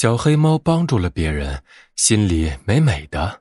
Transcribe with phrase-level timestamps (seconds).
[0.00, 1.60] 小黑猫帮助了别人，
[1.96, 3.40] 心里美美的。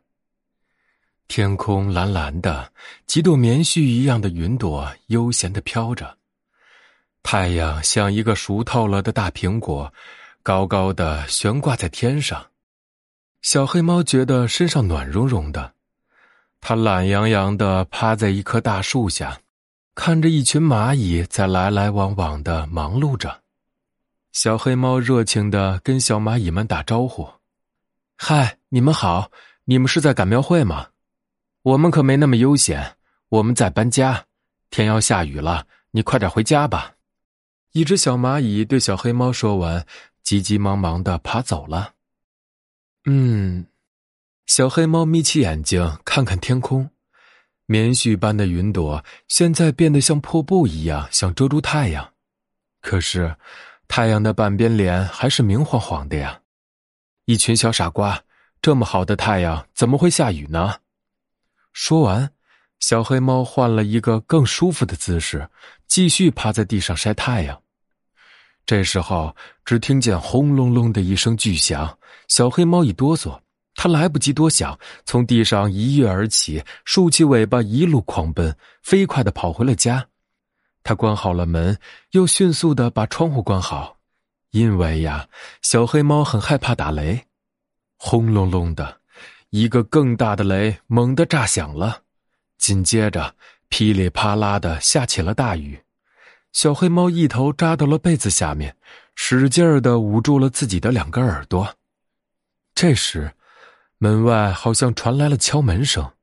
[1.27, 2.73] 天空蓝蓝的，
[3.06, 6.17] 几朵棉絮一样的云朵悠闲的飘着。
[7.21, 9.93] 太阳像一个熟透了的大苹果，
[10.41, 12.43] 高高的悬挂在天上。
[13.44, 15.74] 小黑猫觉得身上暖融融的，
[16.60, 19.39] 它懒洋洋的趴在一棵大树下，
[19.94, 23.44] 看着一群蚂蚁在来来往往的忙碌着。
[24.38, 27.28] 小黑猫热情的跟小蚂蚁们打招呼
[28.16, 29.32] ：“嗨，你们好！
[29.66, 30.89] 你们是在赶庙会吗？
[31.64, 32.97] 我们可没那么悠闲，
[33.30, 34.25] 我们在搬家。
[34.70, 36.94] 天要下雨了，你快点回家吧。”
[37.73, 39.84] 一只小蚂蚁对小黑猫说完，
[40.21, 41.95] 急急忙忙的爬走了。
[43.05, 43.66] 嗯，
[44.45, 46.88] 小黑猫眯起眼睛看看天空，
[47.66, 52.13] 棉絮般的云朵现在变得像破布一样，想遮住太阳。
[52.81, 53.35] 可是。
[53.87, 56.39] 太阳的半边脸还是明晃晃的呀！
[57.25, 58.21] 一群小傻瓜，
[58.61, 60.75] 这么好的太阳怎么会下雨呢？
[61.73, 62.29] 说完，
[62.79, 65.49] 小黑猫换了一个更舒服的姿势，
[65.88, 67.61] 继续趴在地上晒太阳。
[68.66, 73.39] 这时候，只听见轰隆隆的一声巨响，小黑猫一哆嗦，
[73.75, 80.05] 它来不及多想，从地上一跃而起，竖起尾巴一路狂奔，飞快的跑回了家。
[80.88, 81.77] 他关好了门，
[82.11, 83.97] 又迅速的把窗户关好，
[84.52, 85.27] 因为呀，
[85.61, 87.25] 小黑猫很害怕打雷。
[87.97, 89.02] 轰隆隆的，
[89.49, 92.03] 一个更大的雷猛地炸响了，
[92.57, 93.35] 紧接着
[93.67, 95.77] 噼里啪啦的下起了大雨。
[96.53, 98.73] 小黑猫一头扎到了被子下面，
[99.13, 101.75] 使劲儿的捂住了自己的两个耳朵。
[102.73, 103.33] 这时，
[103.97, 106.13] 门外好像传来了敲门声。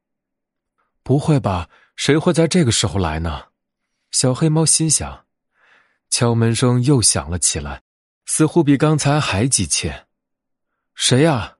[1.03, 1.69] 不会吧？
[1.97, 3.43] 谁会在这个时候来呢？
[4.15, 5.25] 小黑猫心想，
[6.09, 7.83] 敲门声又响了起来，
[8.27, 10.07] 似乎比刚才还急切。
[10.95, 11.57] 谁呀？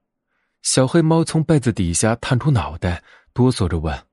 [0.61, 3.03] 小黑猫从被子底下探出脑袋，
[3.33, 4.07] 哆嗦着问：“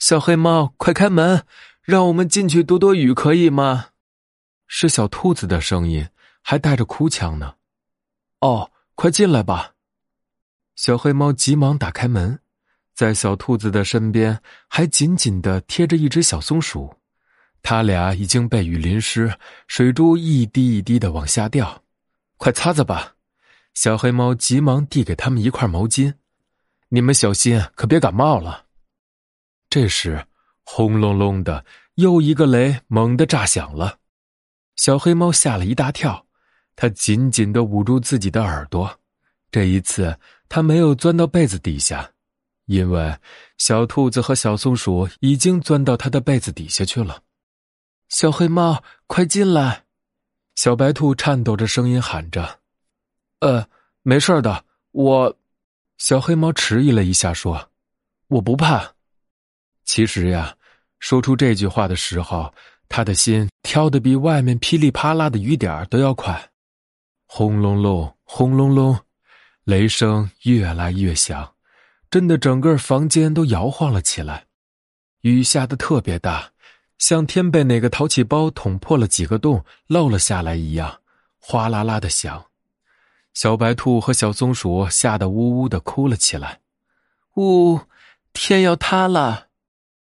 [0.00, 1.46] 小黑猫，快开门，
[1.82, 3.90] 让我们进去躲躲雨，可以吗？”
[4.66, 6.08] 是小兔子的声音，
[6.42, 7.54] 还带着哭腔呢。
[8.40, 9.74] 哦，快进来吧！
[10.74, 12.40] 小黑猫急忙打开门，
[12.92, 16.92] 在小兔子的身边还紧紧的贴着一只小松鼠。
[17.62, 19.32] 他俩已经被雨淋湿，
[19.68, 21.82] 水珠一滴一滴的往下掉，
[22.36, 23.14] 快擦擦吧！
[23.74, 26.14] 小黑猫急忙递给他们一块毛巾，
[26.88, 28.66] 你们小心，可别感冒了。
[29.70, 30.26] 这时，
[30.64, 31.64] 轰隆隆的
[31.94, 33.98] 又一个雷猛地炸响了，
[34.76, 36.26] 小黑猫吓了一大跳，
[36.76, 38.98] 它紧紧的捂住自己的耳朵。
[39.50, 40.18] 这一次，
[40.48, 42.10] 它没有钻到被子底下，
[42.66, 43.16] 因为
[43.56, 47.22] 小兔子和小松鼠已经钻到它的被子底下去了。
[48.12, 49.84] 小黑猫，快进来！
[50.54, 52.60] 小白兔颤抖着声音喊着
[53.40, 53.66] ：“呃，
[54.02, 55.38] 没事的，我。”
[55.96, 57.70] 小黑猫迟疑了一下，说
[58.28, 58.92] ：“我不怕。”
[59.86, 60.54] 其实呀，
[60.98, 62.52] 说出这句话的时候，
[62.86, 66.50] 他的心跳得比外面噼里啪啦的雨点都要快。
[67.24, 68.94] 轰隆隆，轰隆隆，
[69.64, 71.50] 雷声越来越响，
[72.10, 74.44] 震得整个房间都摇晃了起来。
[75.22, 76.51] 雨下的特别大。
[77.02, 81.00] 像天被哪个淘气包捅破了几个洞漏了下来一样，
[81.40, 82.46] 哗啦啦的响。
[83.34, 86.60] 小白兔和小松鼠吓得呜呜的哭了起来。
[87.34, 87.80] 呜，
[88.32, 89.48] 天要塌了！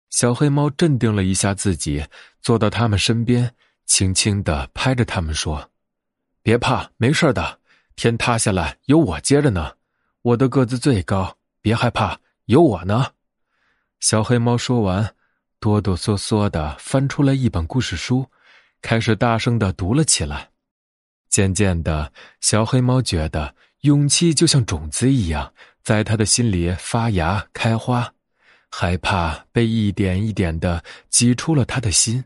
[0.09, 2.07] 小黑猫镇定了一下自己，
[2.41, 5.69] 坐到他们身边，轻轻的拍着他们说
[6.43, 7.61] ：“别怕，没事的。
[7.95, 9.75] 天塌下来有我接着呢，
[10.23, 13.13] 我的个子最高，别害怕，有我呢。”
[14.01, 15.15] 小黑猫说完。
[15.67, 18.25] 哆哆嗦嗦的翻出来一本故事书，
[18.81, 20.51] 开始大声的读了起来。
[21.29, 28.15] 渐渐的，小黑猫觉得勇气就像种子一样，在他的心里发芽开花，
[28.71, 32.25] 害怕被一点一点的挤出了他的心。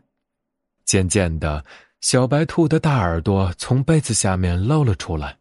[0.85, 1.65] 渐渐的，
[1.99, 5.35] 小白兔的大耳朵从被子下面露了出来，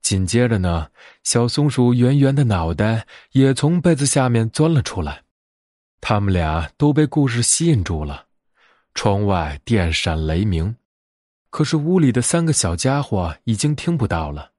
[0.00, 0.86] 紧接着呢，
[1.24, 5.24] 小松鼠圆圆的脑袋也从被子下面钻了出来。
[6.08, 8.26] 他们俩都被故事吸引住了，
[8.94, 10.72] 窗外电闪雷鸣，
[11.50, 14.52] 可是屋里的三个小家伙已经听不到了，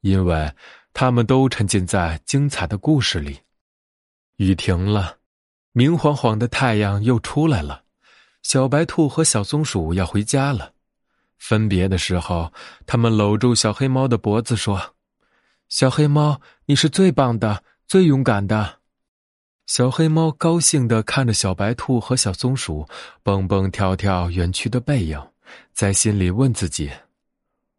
[0.00, 0.50] 因为
[0.94, 3.38] 他们都沉浸在精彩的故事里。
[4.36, 5.18] 雨停了，
[5.72, 7.82] 明晃晃的太阳又出来了。
[8.42, 10.72] 小白兔和小松鼠要回家了，
[11.36, 12.50] 分别的时候，
[12.86, 14.94] 他们搂住小黑猫的脖子说
[15.68, 18.78] ：“小黑猫，你是最棒的，最勇敢的。”
[19.66, 22.86] 小黑猫高兴的看着小白兔和小松鼠
[23.22, 25.18] 蹦蹦跳跳远去的背影，
[25.72, 26.90] 在心里问自己：“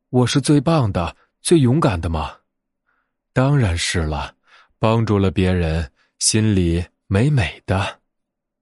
[0.10, 2.38] 我是最棒的、最勇敢的吗？”
[3.34, 4.34] 当然是了，
[4.80, 8.00] 帮助了别人，心里美美的。